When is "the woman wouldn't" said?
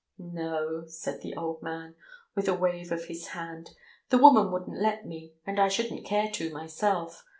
4.09-4.81